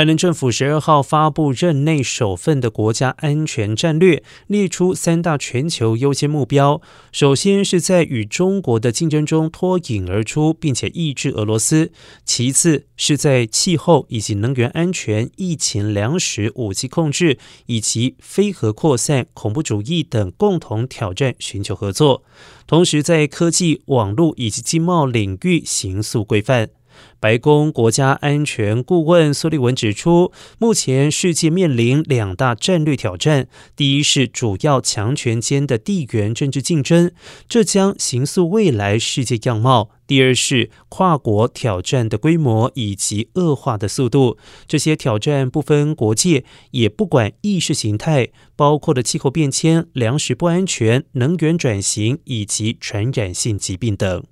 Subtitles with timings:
[0.00, 6.80] 拜登政府十二号发布任内首份的国家安全战略，列出三大全球优先目标。
[7.12, 11.90] 首先是在与中国的竞争中脱颖而出，并且抑制俄罗斯；
[12.24, 17.36] 其次是在气候以及能源安全、疫情、粮食、武器控制
[17.66, 22.22] 以及非核扩散、恐怖主义等共同挑战寻求合作，
[22.66, 26.70] 同时在科技、网络以及经贸领域行速规范。
[27.18, 37.12] 白宫国家安全顾问苏利文指出，目前世界面临两大战略挑战：第一是主要强权间的地缘政治竞争，
[37.48, 44.38] 这将形塑未来世界样貌；第二是跨国挑战的规模以及恶化的速度。
[44.66, 54.24] 这些挑战不分国界，也不管意识形态，包括了气候变迁、粮食不安全、能源转型以及传染性疾病等。